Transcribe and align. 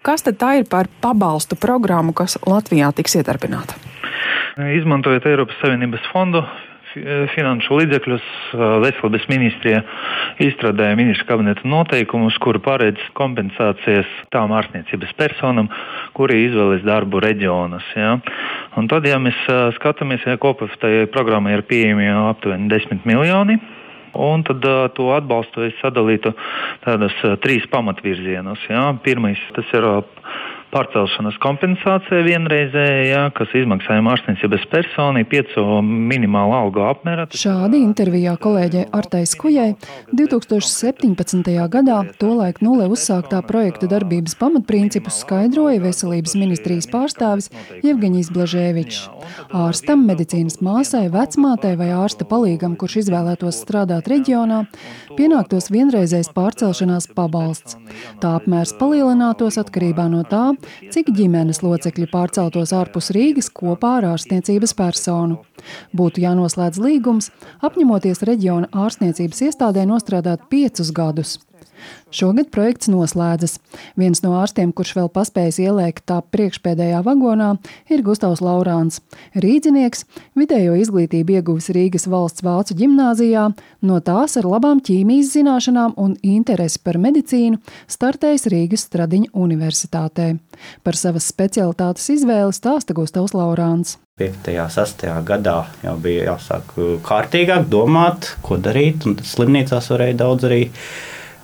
Kas 0.00 0.24
tad 0.24 0.38
tā 0.40 0.54
ir 0.56 0.64
par 0.64 0.88
pabalstu 1.04 1.58
programmu, 1.60 2.14
kas 2.16 2.38
Latvijā 2.48 2.88
tiks 2.96 3.18
iedarbināta? 3.20 3.76
Izmantojot 4.80 5.26
Eiropas 5.28 5.58
Savienības 5.60 6.06
fondu 6.12 6.40
finanšu 7.34 7.76
līdzekļus, 7.78 8.24
veselības 8.82 9.26
ministrija 9.30 9.82
izstrādāja 10.42 10.96
ministru 10.98 11.28
kabineta 11.28 11.68
noteikumus, 11.68 12.38
kuri 12.42 12.58
paredz 12.64 13.04
kompensācijas 13.14 14.08
tām 14.34 14.50
ārstniecības 14.56 15.12
personam, 15.20 15.68
kuri 16.16 16.46
izvēlas 16.48 16.82
darbu 16.82 17.20
reģionus. 17.22 17.84
Ja. 17.94 18.16
Un 18.80 18.88
tad, 18.90 19.06
ja 19.06 19.20
mēs 19.22 19.38
skatāmies, 19.76 20.24
ja 20.26 20.40
kopā 20.40 20.66
tajai 20.80 21.06
programmai 21.12 21.54
ir 21.58 21.62
pieejami 21.68 22.08
aptuveni 22.32 22.72
10 22.72 23.06
miljoni, 23.06 23.60
Un 24.14 24.42
tad 24.46 24.64
to 24.96 25.10
atbalstu 25.14 25.66
es 25.68 25.76
sadalītu 25.82 26.32
tādos 26.84 27.14
trīs 27.44 27.66
pamatvirzienos. 27.70 28.64
Ja. 28.70 28.88
Pirmais 29.04 29.40
tas 29.56 29.70
ir 29.76 29.86
pārcelšanas 30.70 31.38
kompensācija 31.42 32.22
vienreizējā, 32.26 33.22
kas 33.36 33.54
izmaksājuma 33.58 34.14
ārstniecības 34.14 34.66
personai 34.70 35.24
piecu 35.28 35.64
minimālu 35.84 36.54
algu 36.56 36.84
apmērā. 36.86 37.26
Šādi 37.34 37.80
intervijā 37.82 38.36
kolēģei 38.40 38.86
Artai 38.96 39.24
Skujai 39.28 39.72
2017. 40.14 41.50
gadā 41.74 41.98
tolaik 42.20 42.62
nulē 42.64 42.86
uzsāktā 42.92 43.42
projekta 43.46 43.90
darbības 43.90 44.36
pamatprincipus 44.40 45.20
skaidroja 45.24 45.82
veselības 45.82 46.36
ministrijas 46.38 46.88
pārstāvis 46.90 47.50
Jevgeņijs 47.82 48.30
Blažēvičs. 48.34 49.02
Ārstam, 49.56 50.06
medicīnas 50.08 50.60
māsai, 50.64 51.06
vecmātei 51.12 51.74
vai 51.80 51.90
ārsta 51.96 52.26
palīgam, 52.28 52.76
kurš 52.78 53.00
izvēlētos 53.04 53.58
strādāt 53.64 54.10
reģionā, 54.10 54.62
pienāktos 55.18 55.70
vienreizējs 55.74 56.30
pārcelšanās 56.36 57.10
pabalsts. 57.16 57.78
Tā 58.22 58.36
apmērs 58.38 58.76
palielinātos 58.78 59.58
atkarībā 59.60 60.06
no 60.12 60.22
tā, 60.28 60.44
cik 60.94 61.12
ģimenes 61.16 61.62
locekļi 61.64 62.08
pārceltos 62.12 62.74
ārpus 62.76 63.10
Rīgas 63.16 63.50
kopā 63.54 63.96
ar 64.00 64.08
ārstniecības 64.14 64.76
personu. 64.78 65.40
Būtu 65.96 66.24
jānoslēdz 66.24 66.80
līgums, 66.82 67.30
apņemoties 67.66 68.24
reģiona 68.28 68.72
ārstniecības 68.72 69.46
iestādē 69.48 69.86
nostrādāt 69.88 70.48
piecus 70.52 70.92
gadus. 70.96 71.38
Šogad 72.10 72.50
projekts 72.50 72.90
noslēdzas. 72.90 73.58
Viens 74.00 74.22
no 74.24 74.34
ārstiem, 74.40 74.72
kurš 74.74 74.96
vēl 74.98 75.10
paspējis 75.14 75.60
ielēkt 75.62 76.04
tā 76.10 76.18
priekšpēdējā 76.34 77.02
vagonā, 77.06 77.52
ir 77.92 78.02
Gustavs 78.06 78.42
Laurāns. 78.42 78.98
Rīdzinieks, 79.38 80.04
vidējo 80.38 80.74
izglītību 80.80 81.38
ieguvis 81.38 81.70
Rīgas 81.74 82.08
valsts 82.10 82.44
vācu 82.46 82.76
ģimnāzijā, 82.80 83.46
no 83.86 84.00
tās 84.04 84.36
ar 84.40 84.50
labām 84.50 84.82
ķīmijas 84.84 85.32
zināšanām 85.36 85.96
un 86.00 86.16
interesi 86.26 86.82
par 86.82 86.98
medicīnu 86.98 87.60
startējis 87.90 88.48
Rīgas 88.50 88.86
Stradiņa 88.88 89.34
universitātē. 89.34 90.32
Par 90.82 90.98
savas 90.98 91.30
specialitātes 91.30 92.10
izvēli 92.16 92.56
stāsta 92.56 92.96
Gustavs 92.96 93.36
Laurāns. 93.36 93.98
5. 94.20 94.50
un 94.52 94.68
6. 94.68 95.06
gadā 95.24 95.56
jau 95.80 95.94
bija 96.02 96.26
jāsāk 96.34 96.74
kārtīgāk 97.06 97.70
domāt, 97.72 98.34
ko 98.44 98.58
darīt, 98.60 99.06
un 99.08 99.16
slimnīcās 99.24 99.88
varēja 99.94 100.18
daudz 100.20 100.44
arī 100.50 100.60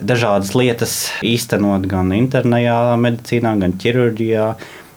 dažādas 0.00 0.54
lietas 0.56 0.96
īstenot 1.24 1.86
gan 1.90 2.12
internējā 2.16 2.80
medicīnā, 3.00 3.56
gan 3.60 3.76
ķirurģijā. 3.80 4.48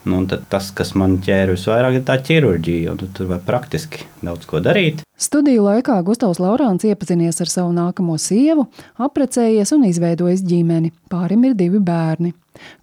Nu, 0.10 0.24
tas, 0.26 0.70
kas 0.74 0.94
man 0.98 1.18
ķēra 1.22 1.54
visvairāk, 1.54 2.00
ir 2.00 2.04
tā 2.08 2.16
ķirurģija, 2.24 2.94
un 2.94 3.12
tur 3.14 3.28
var 3.30 3.42
praktiski 3.46 4.06
daudz 4.24 4.48
ko 4.50 4.62
darīt. 4.64 5.04
Studiju 5.20 5.66
laikā 5.66 5.98
Gustavs 6.08 6.40
Laurāns 6.40 6.86
iepazinies 6.88 7.42
ar 7.44 7.52
savu 7.52 7.74
nākamo 7.76 8.16
sievu, 8.18 8.70
apprecējies 8.96 9.76
un 9.76 9.84
izveidojis 9.90 10.46
ģimeni. 10.48 10.94
Pārim 11.12 11.44
ir 11.50 11.58
divi 11.60 11.84
bērni. 11.84 12.32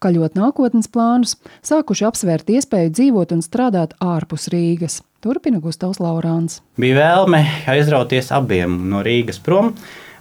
Kaļot 0.05 0.37
nākotnes 0.37 0.93
plānus, 0.93 1.35
sākuši 1.65 2.07
apsvērt 2.09 2.53
iespēju 2.53 2.93
dzīvot 2.93 3.33
un 3.37 3.43
strādāt 3.45 3.97
ārpus 4.05 4.51
Rīgas. 4.53 5.01
Turpina 5.25 5.59
Gustavs 5.65 5.99
Laurāns. 5.99 6.61
Bija 6.79 7.01
vēlme 7.01 7.41
aizrauties 7.73 8.29
abiem 8.37 8.85
no 8.93 9.01
Rīgas 9.03 9.41
prom. 9.43 9.73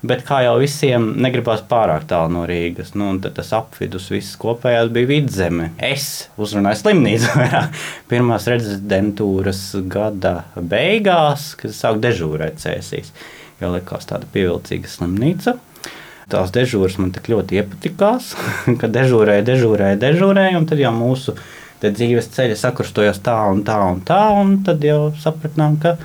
Bet 0.06 0.22
kā 0.28 0.42
jau 0.46 0.58
visiem, 0.62 1.08
negribās 1.24 1.64
pārāk 1.70 2.04
tālu 2.10 2.34
no 2.36 2.44
Rīgas. 2.50 2.92
Nu, 3.00 3.08
tas 3.24 3.52
apvidus 3.56 4.10
viss 4.14 4.36
kopējās 4.38 4.92
bija 4.94 5.10
vidzeme. 5.10 5.70
Es 5.82 6.28
uzrunāju 6.42 6.82
slimnīcu 6.82 7.46
pirmās 8.12 8.46
rezidentūras 8.52 9.62
gada 9.90 10.36
beigās, 10.60 11.54
kad 11.58 11.74
sāku 11.74 12.04
dežūrēt 12.04 12.60
cēsīs. 12.62 13.14
Jo 13.62 13.72
likās 13.74 14.06
tāda 14.10 14.28
pievilcīga 14.34 14.92
slimnīca. 14.92 15.56
Tās 16.30 16.52
dežūras 16.54 16.98
man 17.02 17.14
tik 17.16 17.30
ļoti 17.32 17.62
iepatikās, 17.62 18.34
ka 18.82 18.90
dežūrēja, 18.92 19.46
dežūrēja, 19.48 20.02
dežūrēja, 20.02 20.60
un 20.60 20.68
tad 20.70 20.82
jau 20.82 20.94
mūsu 20.96 21.38
dzīves 21.86 22.32
ceļi 22.34 22.56
sakrustojās 22.58 23.20
tā 23.26 23.36
un 23.52 23.62
tā 23.66 23.78
un 23.86 24.00
tā, 24.06 24.22
un 24.42 24.56
tad 24.66 24.86
jau 24.86 25.12
sapratām, 25.22 25.78
ka 25.82 25.98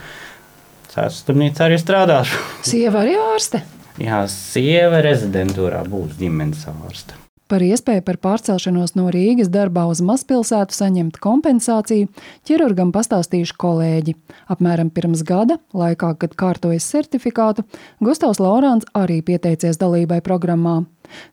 Cēlus 0.91 1.21
slimnīcā 1.23 1.69
arī 1.69 1.77
strādāšu. 1.79 2.41
Sieva 2.73 3.05
arī 3.05 3.15
ārste. 3.21 3.63
Jā, 4.01 4.23
sieva 4.33 5.03
rezidentūrā 5.05 5.83
būs 5.89 6.15
ģimenes 6.21 6.65
ārste. 6.71 7.19
Par 7.51 7.65
iespēju 7.67 8.05
par 8.07 8.17
pārcelšanos 8.23 8.93
no 8.95 9.09
Rīgas 9.11 9.49
darbā 9.51 9.83
uz 9.91 9.99
mazpilsētu 10.07 10.77
saņemt 10.77 11.17
kompensāciju 11.19 12.07
ķirurgam 12.47 12.93
pastāstījuši 12.95 13.57
kolēģi. 13.59 14.15
Apmēram 14.55 14.93
pirms 14.95 15.25
gada, 15.27 15.59
laikā, 15.75 16.13
kad 16.23 16.37
kārtojas 16.39 16.87
certifikātu, 16.93 17.67
Gustavs 17.99 18.39
Laurāns 18.39 18.87
arī 18.95 19.19
pieteicies 19.27 19.83
dalībai 19.83 20.21
programmā. 20.23 20.85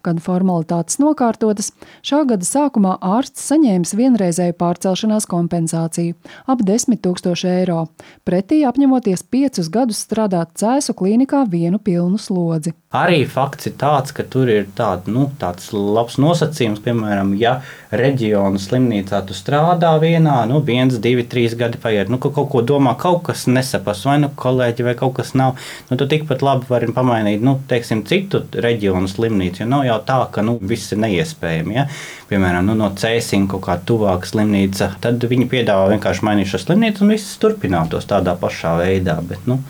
Kad 0.05 0.21
formalitātes 0.23 0.99
nokārtotas, 1.01 1.71
šā 2.05 2.23
gada 2.29 2.47
sākumā 2.47 2.97
ārsts 3.01 3.47
saņēmis 3.51 3.95
vienreizēju 3.97 4.57
pārcelšanās 4.59 5.27
kompensāciju- 5.29 6.15
ap 6.51 6.65
10 6.65 7.01
000 7.01 7.53
eiro, 7.59 7.87
pretī 8.25 8.63
apņemoties 8.67 9.23
piecus 9.31 9.69
gadus 9.69 10.03
strādāt 10.05 10.55
cēsu 10.57 10.93
klīnikā 10.93 11.47
vienu 11.49 11.79
pilnu 11.79 12.17
slodzi. 12.17 12.73
Arī 12.95 13.25
fakts 13.27 13.67
ir 13.67 13.73
tāds, 13.75 14.13
ka 14.15 14.23
tur 14.23 14.47
ir 14.47 14.69
tād, 14.77 15.09
nu, 15.11 15.25
tāds 15.41 15.73
labs 15.75 16.15
nosacījums, 16.23 16.79
piemēram, 16.85 17.33
ja 17.35 17.57
reģiona 17.91 18.61
slimnīcā 18.63 19.19
tu 19.27 19.35
strādā 19.35 19.89
vienā, 19.99 20.37
nu, 20.47 20.61
viens, 20.63 20.95
divi, 21.03 21.25
trīs 21.27 21.57
gadi 21.59 21.81
paiet, 21.83 22.07
nu, 22.07 22.15
ka 22.23 22.31
kaut 22.31 22.47
ko 22.53 22.61
domā, 22.63 22.93
kaut 22.95 23.25
kas 23.27 23.43
nesapas, 23.51 24.05
vai 24.07 24.15
nu 24.23 24.29
kolēģi, 24.31 24.85
vai 24.87 24.95
kaut 24.95 25.17
kas 25.19 25.33
nav, 25.35 25.59
nu, 25.89 25.97
tu 25.99 26.07
tikpat 26.07 26.45
labi 26.47 26.71
vari 26.71 26.87
pamainīt, 26.95 27.43
nu, 27.43 27.57
teiksim, 27.67 28.05
citu 28.07 28.45
reģionu 28.55 29.11
slimnīcu 29.11 29.66
nav 29.69 29.85
jau 29.87 29.97
tā, 30.07 30.17
ka 30.33 30.43
nu, 30.45 30.57
viss 30.61 30.93
ir 30.95 31.01
neiespējami. 31.03 31.75
Ja? 31.77 31.85
Piemēram, 32.31 32.65
nu, 32.69 32.77
no 32.79 32.89
Cēsina 32.97 33.49
kaut 33.51 33.65
kā 33.67 33.77
tuvāka 33.87 34.29
slimnīca, 34.29 34.93
tad 35.03 35.23
viņi 35.23 35.49
piedāvā 35.51 35.91
vienkārši 35.93 36.25
mainīt 36.27 36.51
šo 36.51 36.63
slimnīcu 36.63 37.05
un 37.05 37.13
viss 37.15 37.37
turpinātos 37.41 38.09
tādā 38.09 38.37
pašā 38.39 38.77
veidā. 38.81 39.19
Bet, 39.27 39.45
nu, 39.49 39.61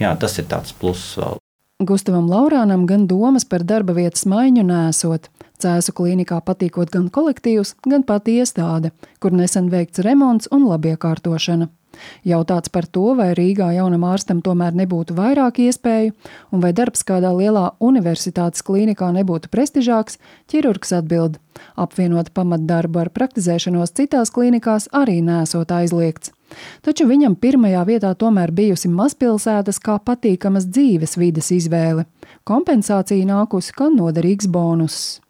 jā, 0.00 0.14
tas 0.20 0.38
ir 0.40 0.48
tāds 0.50 0.74
pluss 0.76 1.16
vēl. 1.20 1.40
Gustavam 1.84 2.28
Laurānam 2.30 2.84
gan 2.86 3.08
domas 3.10 3.44
par 3.44 3.64
darba 3.66 3.96
vietas 3.96 4.24
maiņu 4.30 4.62
nesot. 4.68 5.26
Cēsu 5.60 5.94
klīnikā 5.96 6.40
patīkot 6.44 6.90
gan 6.92 7.08
kolektīvs, 7.10 7.74
gan 7.86 8.04
pati 8.06 8.38
iestāde, 8.40 8.92
kur 9.22 9.34
nesen 9.34 9.70
veikts 9.72 10.02
remonts 10.06 10.50
un 10.54 10.68
labiekārtošana. 10.68 11.70
Jautāts 12.24 12.72
par 12.72 12.86
to, 12.86 13.14
vai 13.18 13.32
Rīgā 13.36 13.70
jaunam 13.76 14.06
ārstam 14.08 14.42
tomēr 14.44 14.76
nebūtu 14.76 15.16
vairāk 15.16 15.60
iespēju, 15.66 16.14
un 16.52 16.64
vai 16.64 16.72
darbs 16.76 17.04
kādā 17.06 17.32
lielā 17.36 17.70
universitātes 17.80 18.64
klīnikā 18.66 19.10
nebūtu 19.14 19.50
prestižāks, 19.52 20.18
ķirurgs 20.50 20.94
atbild: 21.00 21.40
apvienot 21.76 22.32
pamatdarbu 22.34 23.04
ar 23.04 23.12
praktizēšanos 23.14 23.94
citās 23.96 24.32
klīnikās 24.34 24.88
arī 24.92 25.20
nesot 25.24 25.72
aizliegts. 25.74 26.32
Taču 26.86 27.08
viņam 27.08 27.34
pirmajā 27.40 27.82
vietā 27.88 28.12
tomēr 28.14 28.52
bijusi 28.54 28.90
mazpilsētas 28.92 29.80
kā 29.82 29.98
patīkamas 29.98 30.68
dzīves 30.70 31.18
vides 31.18 31.50
izvēle. 31.56 32.06
Kompensācija 32.46 33.26
nākusi 33.26 33.74
kā 33.74 33.90
noderīgs 33.90 34.50
bonus. 34.50 35.23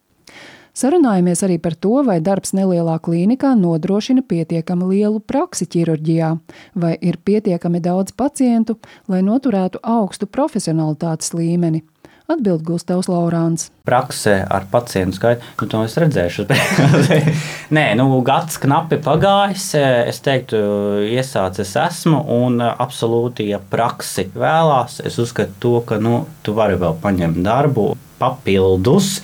Sarunājamies 0.75 1.39
arī 1.45 1.55
par 1.63 1.71
to, 1.79 2.01
vai 2.03 2.17
darbs 2.19 2.51
nelielā 2.51 2.97
klīnikā 2.99 3.53
nodrošina 3.55 4.25
pietiekami 4.27 4.89
lielu 4.89 5.21
praksi 5.23 5.69
ķirurģijā, 5.71 6.33
vai 6.75 6.97
ir 6.99 7.15
pietiekami 7.23 7.79
daudz 7.79 8.11
pacientu, 8.11 8.75
lai 9.07 9.21
noturētu 9.23 9.79
augstu 9.79 10.27
profesionalitātes 10.27 11.31
līmeni. 11.31 11.79
Atbild 12.27 12.65
Gustavs 12.65 13.07
Laurāns. 13.07 13.69
Praksē 13.87 14.33
ar 14.51 14.65
pacientu 14.71 15.15
skaitu, 15.19 15.45
nu, 15.61 15.69
to 15.69 15.83
es 15.85 15.95
redzēšu. 16.01 16.47
Nē, 17.77 17.85
nu, 17.95 18.09
gads 18.25 18.57
knapi 18.59 18.97
pagājis. 19.05 19.69
Es 20.09 20.19
teiktu, 20.25 20.59
iesācis 21.05 21.71
esmu 21.85 22.19
un 22.35 22.59
absolūti, 22.65 23.47
ja 23.53 23.61
praksi 23.61 24.27
vēlās, 24.35 24.99
es 25.05 25.21
uzskatu 25.21 25.55
to, 25.61 25.73
ka 25.87 26.01
nu, 26.03 26.25
tu 26.43 26.57
vari 26.57 26.75
vēl 26.81 26.99
paņemt 27.05 27.39
darbu 27.45 27.93
papildus 28.19 29.21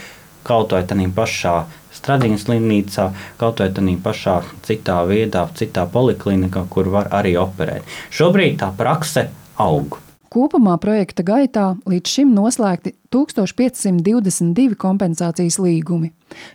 kaut 0.47 0.75
vai 0.75 0.83
tādā 0.88 1.07
pašā 1.15 1.55
Stradiņa 1.91 2.38
slimnīcā, 2.39 3.09
kaut 3.39 3.59
vai 3.59 3.67
tādā 3.75 3.97
pašā 4.03 4.38
citā 4.67 5.01
vietā, 5.09 5.43
citā 5.59 5.83
poliklinikā, 5.91 6.63
kur 6.71 6.88
var 6.93 7.11
arī 7.11 7.35
operēt. 7.39 7.83
Šobrīd 8.15 8.61
tā 8.63 8.71
prakse 8.77 9.27
aug. 9.59 9.99
Kopumā 10.31 10.77
projekta 10.79 11.25
gaitā 11.27 11.65
līdz 11.91 12.07
šim 12.07 12.29
noslēgti 12.31 12.93
1522 13.11 14.77
kompensācijas 14.79 15.57
līgumi. 15.59 16.13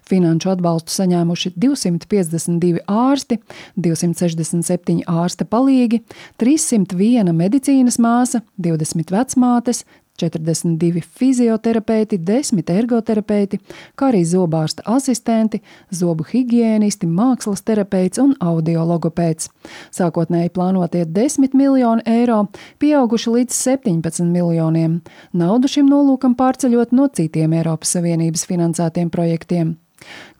Finanšu 0.08 0.54
atbalstu 0.54 0.94
saņēmuši 0.94 1.52
252 1.60 2.80
ārsti, 2.88 3.36
267 3.76 5.04
ārsta 5.12 5.44
palīgi, 5.44 6.00
301 6.40 7.36
medicīnas 7.36 8.00
māsa, 8.00 8.40
20 8.56 9.12
vecmātes, 9.12 9.84
42 10.16 11.02
fizioterapeiti, 11.18 12.18
10 12.18 12.72
ergoterapeiti, 12.72 13.60
kā 13.96 14.10
arī 14.10 14.22
zobārsta 14.26 14.84
asistenti, 14.96 15.62
zobu 15.94 16.26
higiēnisti, 16.26 17.06
mākslas 17.06 17.64
terapeits 17.66 18.20
un 18.22 18.34
audiologopēds. 18.40 19.50
Sākotnēji 19.94 20.52
plānotie 20.56 21.04
10 21.06 21.54
miljoni 21.54 22.04
eiro 22.06 22.46
pieauguši 22.82 23.38
līdz 23.38 23.62
17 23.62 24.28
miljoniem, 24.30 25.00
naudu 25.32 25.70
šim 25.70 25.90
nolūkam 25.90 26.36
pārceļot 26.38 26.94
no 26.96 27.08
citiem 27.08 27.56
Eiropas 27.56 27.96
Savienības 27.96 28.46
finansētiem 28.48 29.10
projektiem. 29.10 29.76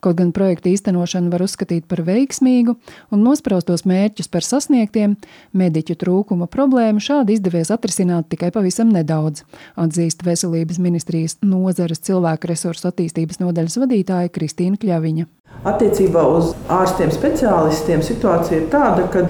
Kaut 0.04 0.18
gan 0.18 0.32
projekta 0.36 0.70
īstenošanu 0.70 1.32
var 1.32 1.44
uzskatīt 1.46 1.86
par 1.90 2.02
veiksmīgu 2.06 2.76
un 3.14 3.24
nospraustos 3.24 3.86
mērķus 3.88 4.28
par 4.32 4.44
sasniegtiem, 4.46 5.16
mediķu 5.56 5.96
trūkuma 5.98 6.48
problēmu 6.52 7.02
šādi 7.02 7.38
izdevies 7.38 7.72
atrisināt 7.74 8.28
tikai 8.32 8.52
pavisam 8.54 8.92
nedaudz, 8.94 9.42
atzīst 9.80 10.22
Veselības 10.26 10.78
ministrijas 10.82 11.38
nozares 11.42 12.04
cilvēku 12.06 12.52
resursu 12.52 12.90
attīstības 12.92 13.40
nodaļas 13.42 13.80
vadītāja 13.82 14.32
Kristīna 14.36 14.78
Kļaviņa. 14.82 15.26
Attiecībā 15.66 16.22
uz 16.36 16.52
ārstiem 16.70 17.10
speciālistiem 17.14 18.02
situācija 18.04 18.60
ir 18.60 18.66
tāda, 18.70 19.06
ka 19.10 19.24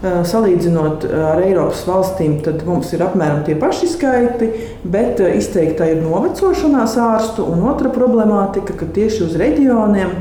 salīdzinot 0.00 1.04
eh, 1.04 1.16
ar 1.32 1.42
Eiropas 1.44 1.82
valstīm, 1.88 2.38
tad 2.44 2.62
mums 2.64 2.92
ir 2.96 3.02
apmēram 3.04 3.42
tie 3.44 3.56
paši 3.60 3.88
skaiti, 3.90 4.48
bet 4.88 5.20
eh, 5.20 5.34
izteikta 5.36 5.88
ir 5.90 6.00
novecošanās 6.00 6.96
ārstu. 7.04 7.44
Un 7.52 7.66
otra 7.68 7.92
problemātika, 7.92 8.76
ka 8.80 8.88
tieši 8.96 9.26
uz 9.26 9.36
reģioniem, 9.40 10.14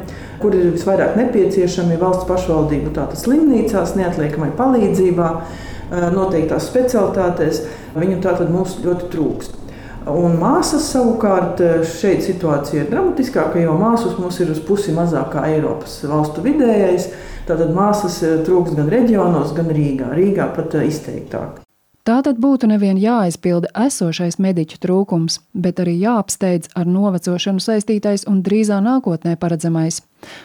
kur 0.44 0.56
ir 0.56 0.74
visvairāk 0.74 1.16
nepieciešami 1.20 2.00
valsts 2.00 2.28
pašvaldību 2.28 2.92
slimnīcās, 3.20 3.96
neatliekamai 4.00 4.52
palīdzībā, 4.60 5.32
noteiktās 6.14 6.68
specialitātēs, 6.70 7.64
viņu 7.98 8.20
tātad 8.24 8.52
mums 8.54 8.78
ļoti 8.84 9.10
trūkst. 9.12 9.59
Un 10.08 10.38
māsas 10.40 10.86
savukārt 10.94 11.60
šeit 11.84 12.24
situācija 12.24 12.86
ir 12.86 12.92
dramatiskāka, 12.94 13.60
jo 13.60 13.74
māsas 13.78 14.16
mums 14.22 14.40
ir 14.40 14.54
uz 14.54 14.62
pusi 14.64 14.96
mazāk 14.96 15.34
kā 15.34 15.44
Eiropas 15.52 15.98
valstu 16.08 16.46
vidējais. 16.46 17.10
Tātad 17.50 17.74
māsas 17.74 18.20
eh, 18.26 18.36
trūks 18.46 18.76
gan 18.78 18.92
reģionos, 18.94 19.56
gan 19.58 19.74
Rīgā. 19.74 20.12
Rīgā 20.20 20.52
pat 20.54 20.78
eh, 20.78 20.86
izteiktāk. 22.00 22.06
Tātad 22.10 22.40
būtu 22.40 22.68
nevien 22.68 22.98
jāaizpilda 22.98 23.70
esošais 23.76 24.40
mediķu 24.40 24.80
trūkums, 24.80 25.40
bet 25.54 25.80
arī 25.80 26.00
jāapsteidz 26.00 26.70
ar 26.76 26.86
novecošanu 26.86 27.60
saistītais 27.60 28.26
un 28.28 28.42
drīzā 28.42 28.82
nākotnē 28.82 29.38
paredzamais. 29.38 30.02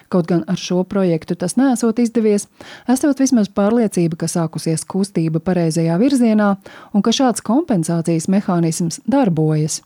Kaut 0.09 0.27
gan 0.27 0.45
ar 0.47 0.57
šo 0.57 0.85
projektu 0.85 1.35
tas 1.35 1.57
nesot 1.57 1.99
izdevies, 1.99 2.49
esot 2.89 3.19
vismaz 3.19 3.49
pārliecība, 3.49 4.17
ka 4.17 4.27
sākusies 4.27 4.85
kustība 4.85 5.41
pareizajā 5.41 5.99
virzienā 5.99 6.57
un 6.93 7.03
ka 7.03 7.11
šāds 7.11 7.43
kompensācijas 7.43 8.29
mehānisms 8.29 9.01
darbojas. 9.07 9.83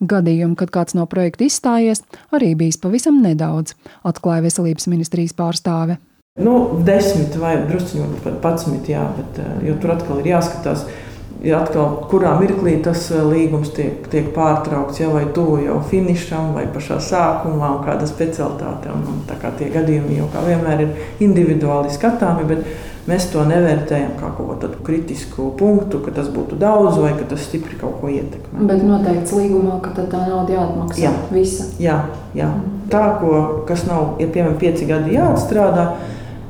Gadījumu, 0.00 0.54
kad 0.54 0.70
kāds 0.70 0.94
no 0.94 1.06
projekta 1.06 1.44
izstājies, 1.44 2.02
arī 2.30 2.54
bijis 2.54 2.76
pavisam 2.76 3.22
nedaudz, 3.22 3.74
atklāja 4.04 4.44
Veselības 4.44 4.86
ministrijas 4.86 5.32
pārstāve. 5.32 5.96
Nu, 6.40 6.78
desmit 6.84 7.34
vai 7.36 7.56
druskuļi 7.68 8.20
pat 8.24 8.36
patsmit, 8.40 8.86
jā, 8.88 9.02
bet, 9.16 9.38
eh, 9.38 9.66
jo 9.68 9.74
tur 9.80 9.90
atkal 9.96 10.20
ir 10.20 10.30
jāskatās, 10.30 10.86
ja 11.42 11.62
atkal, 11.62 11.96
kurā 12.10 12.32
mirklī 12.38 12.76
tas 12.84 13.08
eh, 13.10 13.24
līgums 13.26 13.72
tiek, 13.76 14.06
tiek 14.12 14.30
pārtraukts, 14.36 15.00
ja, 15.02 15.10
vai 15.12 15.24
tuvu 15.34 15.58
jau 15.64 15.80
finišam, 15.90 16.52
vai 16.56 16.68
pašā 16.70 17.00
sākumā, 17.02 17.74
un 17.78 17.84
kāda 17.86 18.06
specialitāte. 18.08 18.92
Un, 18.94 19.04
un, 19.10 19.20
kā 19.42 19.52
tie 19.58 19.72
gadījumi 19.74 20.20
jau 20.20 20.30
kā 20.32 20.44
vienmēr 20.46 20.86
ir 20.86 20.96
individuāli 21.24 21.92
skatāmi, 21.94 22.46
bet 22.48 22.64
mēs 23.10 23.26
to 23.32 23.42
nevērtējam 23.48 24.14
kā 24.20 24.30
kaut 24.36 24.62
kādu 24.62 24.82
kritisku 24.86 25.50
punktu, 25.58 26.02
ka 26.04 26.14
tas 26.14 26.30
būtu 26.32 26.58
daudz 26.60 27.00
vai 27.02 27.14
ka 27.18 27.26
tas 27.34 27.42
stipri 27.48 27.78
kaut 27.80 27.98
ko 28.00 28.12
ietekmē. 28.12 28.62
Bet 28.70 28.86
noteikts 28.86 29.34
līgumā, 29.34 29.80
ka 29.82 29.96
tā 29.98 30.06
nauda 30.12 30.54
jāatmaksā 30.54 31.06
jā. 31.08 31.12
visa. 31.34 31.66
Jā, 31.82 31.98
jā. 32.38 32.52
Tā, 32.92 33.06
ko, 33.18 33.64
kas 33.66 33.86
nav, 33.88 34.18
ja 34.22 34.28
piemēram 34.30 34.58
pieci 34.60 34.86
gadi 34.86 35.16
jāatstrādā, 35.16 35.90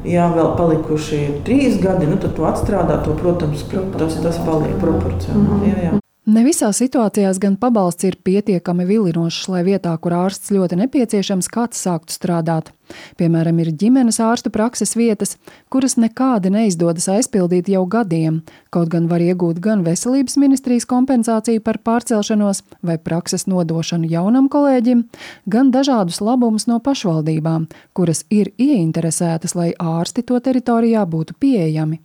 Ja 0.05 0.29
vēl 0.35 0.55
palikuši 0.59 1.19
trīs 1.47 1.79
gadi, 1.83 2.09
nu, 2.11 2.19
tad 2.19 2.35
to 2.37 2.47
atstrādā, 2.49 2.99
to, 3.05 3.15
protams, 3.19 3.63
tas, 3.99 4.17
tas 4.23 4.39
paliek 4.47 4.79
proporcionāli. 4.83 5.47
-hmm. 5.47 5.69
jā, 5.69 5.85
jā. 5.91 5.99
Ne 6.23 6.45
visās 6.47 6.79
situācijās 6.79 7.41
gan 7.43 7.57
pabalsts 7.59 8.05
ir 8.07 8.15
pietiekami 8.25 8.85
vilinošs, 8.87 9.49
lai 9.49 9.65
vietā, 9.67 9.97
kur 9.99 10.13
ārsts 10.15 10.53
ļoti 10.55 10.77
nepieciešams, 10.79 11.49
kāds 11.51 11.83
sāktu 11.83 12.15
strādāt. 12.15 12.71
Piemēram, 13.21 13.59
ir 13.63 13.71
ģimenes 13.79 14.19
ārstu 14.23 14.51
prakses 14.53 14.95
vietas, 14.99 15.37
kuras 15.73 15.97
nekādi 16.01 16.53
neizdodas 16.53 17.09
aizpildīt 17.13 17.71
jau 17.73 17.85
gadiem, 17.87 18.41
kaut 18.75 18.91
gan 18.93 19.09
var 19.11 19.25
iegūt 19.25 19.61
gan 19.65 19.85
veselības 19.87 20.37
ministrijas 20.43 20.89
kompensāciju 20.91 21.63
par 21.65 21.81
pārcelšanos 21.87 22.63
vai 22.83 22.99
prakses 22.99 23.47
nodošanu 23.51 24.11
jaunam 24.13 24.49
kolēģim, 24.53 25.05
gan 25.47 25.73
dažādus 25.75 26.21
labumus 26.21 26.69
no 26.71 26.81
pašvaldībām, 26.85 27.69
kuras 27.97 28.25
ir 28.31 28.53
ieinteresētas, 28.59 29.57
lai 29.59 29.73
ārsti 29.79 30.27
to 30.27 30.41
teritorijā 30.41 31.05
būtu 31.09 31.39
pieejami 31.41 32.03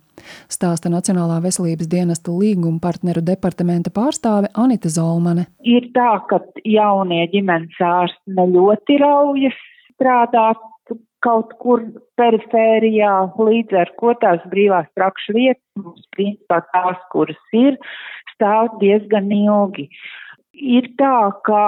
stāsta 0.50 0.90
Nacionālā 0.92 1.38
veselības 1.44 1.88
dienesta 1.90 2.32
līguma 2.34 2.80
partneru 2.82 3.22
departamenta 3.24 3.92
pārstāve 3.94 4.50
Anita 4.58 4.90
Zolmane. 4.92 5.46
Ir 5.62 5.90
tā, 5.94 6.10
ka 6.30 6.40
jaunie 6.66 7.24
ģimenes 7.32 7.78
ārsti 7.84 8.36
ne 8.38 8.48
ļoti 8.54 8.98
raujas 9.02 9.58
strādāt 9.98 10.64
kaut 11.24 11.54
kur 11.58 11.82
perifērijā, 12.18 13.12
līdz 13.42 13.78
ar 13.80 13.90
ko 13.98 14.14
tās 14.22 14.42
brīvās 14.52 14.86
prakšu 14.94 15.34
vietas 15.34 15.82
mums 15.82 16.04
principā 16.14 16.60
tās, 16.72 17.00
kuras 17.12 17.56
ir, 17.58 17.78
stāv 18.34 18.76
diezgan 18.82 19.30
ilgi. 19.34 19.88
Ir 20.54 20.86
tā, 20.98 21.30
ka 21.46 21.62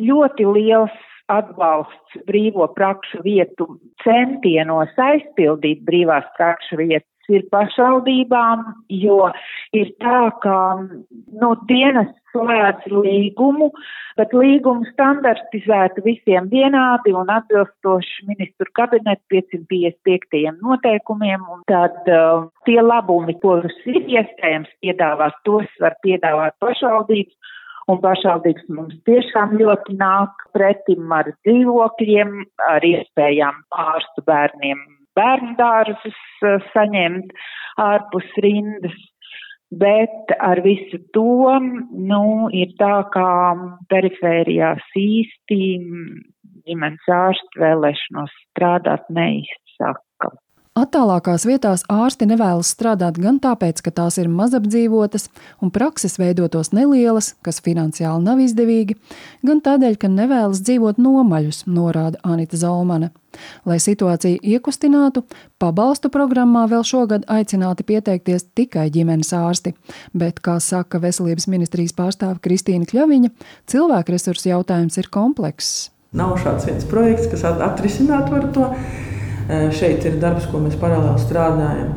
ļoti 0.00 0.48
liels 0.48 0.96
atbalsts 1.30 2.20
brīvo 2.28 2.66
prakšu 2.76 3.22
vietu 3.24 3.66
centienos 4.04 4.92
aizpildīt 4.98 5.84
brīvās 5.86 6.26
prakšu 6.36 6.80
vietas 6.80 7.09
ir 7.28 7.44
pašvaldībām, 7.52 8.64
jo 9.02 9.28
ir 9.76 9.92
tā, 10.02 10.30
ka 10.42 10.56
nu, 10.80 11.52
dienas 11.68 12.10
slēdz 12.30 12.86
līgumu, 12.92 13.70
bet 14.18 14.34
līgumu 14.36 14.86
standartizētu 14.92 16.04
visiem 16.06 16.48
vienādi 16.52 17.14
un 17.16 17.30
atbilstoši 17.32 18.28
ministru 18.30 18.70
kabinetu 18.78 19.22
555. 19.34 20.60
noteikumiem, 20.62 21.46
un 21.50 21.64
tad 21.70 21.98
uh, 22.06 22.46
tie 22.68 22.80
labumi, 22.82 23.36
kurus 23.42 23.76
ir 23.90 24.02
iespējams 24.04 24.70
piedāvāt, 24.84 25.38
tos 25.48 25.68
var 25.82 25.98
piedāvāt 26.06 26.58
pašvaldības. 26.62 27.56
Un 27.90 27.98
pašvaldības 27.98 28.68
mums 28.70 28.94
tiešām 29.08 29.56
ļoti 29.58 29.96
nāk 29.98 30.44
pretim 30.54 31.10
ar 31.10 31.32
dzīvokļiem, 31.42 32.36
ar 32.68 32.86
iespējām 32.86 33.64
ārstu 33.74 34.22
bērniem 34.28 34.84
bērnu 35.20 35.54
dārzus 35.60 36.20
eh, 36.48 36.58
saņemt 36.74 37.32
ārpus 37.90 38.36
rindas. 38.44 38.98
Bet 39.70 40.32
ar 40.42 40.58
visu 40.64 40.98
to, 41.14 41.52
nu, 42.10 42.24
ir 42.50 42.72
tā, 42.80 43.04
kā 43.14 43.28
perifērijās 43.92 44.82
īsti 44.98 45.58
ģimenes 46.66 47.12
ārstu 47.14 47.62
vēlēšanos 47.62 48.34
strādāt 48.48 49.06
neizsaka. 49.14 50.02
Attālākās 50.78 51.42
vietās 51.48 51.82
ārsti 51.90 52.28
nevēlas 52.30 52.68
strādāt 52.76 53.16
gan 53.18 53.40
tāpēc, 53.42 53.80
ka 53.82 53.90
tās 53.90 54.20
ir 54.22 54.28
mazapdzīvotas 54.30 55.24
un 55.58 55.72
prakses 55.74 56.14
veidotos 56.14 56.70
nelielas, 56.70 57.32
kas 57.42 57.58
finansiāli 57.64 58.22
nav 58.22 58.38
izdevīgi, 58.38 58.94
gan 59.42 59.58
tādēļ, 59.66 59.96
ka 59.98 60.12
nevēlas 60.12 60.62
dzīvot 60.62 61.02
nomaļus, 61.02 61.64
norāda 61.66 62.22
Anita 62.22 62.60
Zalmane. 62.60 63.10
Lai 63.66 63.80
situāciju 63.82 64.38
iekustinātu, 64.46 65.24
pabalstu 65.58 66.06
programmā 66.06 66.68
vēl 66.70 66.86
šogad 66.86 67.26
aicināti 67.26 67.88
pieteikties 67.90 68.46
tikai 68.54 68.86
ģimenes 68.94 69.34
ārsti, 69.34 69.74
bet, 70.14 70.38
kā 70.38 70.60
saka 70.62 71.02
Veselības 71.02 71.50
ministrijas 71.50 71.98
pārstāve 71.98 72.38
Kristīna 72.46 72.86
Kļaviņa, 72.86 73.34
cilvēku 73.66 74.14
resursu 74.14 74.52
jautājums 74.54 75.02
ir 75.02 75.10
komplekss. 75.10 75.88
Nav 76.14 76.38
šāds 76.42 76.70
viens 76.70 76.86
projekts, 76.90 77.26
kas 77.30 77.42
atrisinātu 77.50 78.46
to 78.54 78.70
Šeit 79.74 80.04
ir 80.06 80.20
darbs, 80.22 80.46
ko 80.50 80.60
mēs 80.62 80.78
paralēli 80.78 81.22
strādājam 81.22 81.92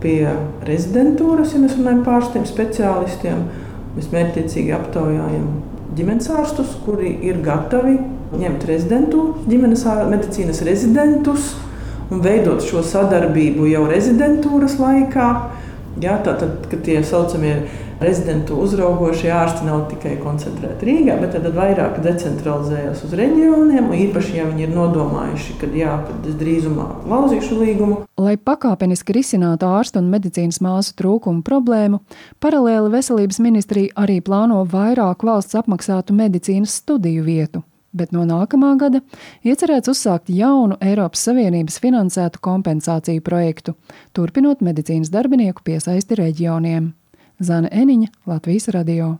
pie 0.00 0.20
rezidentūras, 0.68 1.54
ja 1.54 1.62
mēs 1.62 1.76
runājam 1.78 2.04
par 2.04 2.20
ārstiem, 2.20 2.46
speciālistiem. 2.48 3.42
Mēs 3.96 4.08
mērķiecīgi 4.12 4.74
aptaujājam 4.76 5.48
ģimenes 5.96 6.28
ārstus, 6.30 6.76
kuri 6.84 7.16
ir 7.26 7.40
gatavi 7.44 7.96
ņemt 8.40 8.66
rezidentūru, 8.68 9.44
ģimenes 9.50 9.84
medicīnas 10.10 10.62
rezidentus 10.66 11.54
un 12.10 12.22
veidot 12.22 12.62
šo 12.64 12.82
sadarbību 12.86 13.66
jau 13.70 13.84
rezidentūras 13.90 14.78
laikā. 14.80 15.28
Jā, 16.00 16.16
tātad, 16.24 16.68
kad 16.70 16.84
tie 16.86 17.00
saucamie 17.06 17.56
rezidentu 18.00 18.56
uzraugošie 18.64 19.30
ārsti 19.34 19.66
nav 19.66 19.84
tikai 19.90 20.16
koncentrēti 20.22 20.88
Rīgā, 20.88 21.16
bet 21.20 21.34
tad 21.36 21.48
vairāk 21.54 22.00
decentralizējas 22.04 23.04
uz 23.06 23.14
reģioniem. 23.20 23.90
Īpaši, 24.06 24.36
ja 24.38 24.46
viņi 24.48 24.66
ir 24.66 24.74
nodomājuši, 24.74 25.56
ka 25.60 25.70
jā, 25.76 25.96
kad 26.08 26.28
es 26.30 26.36
drīzumā 26.40 26.88
lauzīšu 27.10 27.58
līgumu. 27.60 28.02
Lai 28.20 28.36
pakāpeniski 28.40 29.16
risinātu 29.16 29.68
ārstu 29.68 30.00
un 30.00 30.12
medicīnas 30.12 30.60
māsu 30.64 30.96
trūkumu 31.00 31.44
problēmu, 31.46 32.02
paralēli 32.42 32.92
veselības 32.96 33.40
ministrija 33.44 33.96
arī 34.00 34.20
plāno 34.24 34.62
vairāk 34.68 35.26
valsts 35.26 35.58
apmaksātu 35.60 36.16
medicīnas 36.16 36.80
studiju 36.82 37.26
vietu 37.26 37.64
bet 37.96 38.12
no 38.14 38.22
nākamā 38.26 38.76
gada 38.78 39.00
iecerēts 39.46 39.90
uzsākt 39.90 40.30
jaunu 40.30 40.78
Eiropas 40.84 41.24
Savienības 41.26 41.80
finansētu 41.82 42.42
kompensāciju 42.44 43.24
projektu, 43.26 43.74
turpinot 44.14 44.62
medicīnas 44.62 45.10
darbinieku 45.10 45.64
piesaisti 45.66 46.18
reģioniem. 46.20 46.92
Zana 47.40 47.68
Eniņa, 47.72 48.10
Latvijas 48.28 48.68
radio. 48.68 49.14